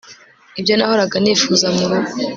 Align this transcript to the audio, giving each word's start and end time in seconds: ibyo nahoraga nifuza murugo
ibyo 0.59 0.73
nahoraga 0.75 1.15
nifuza 1.23 1.65
murugo 1.75 2.11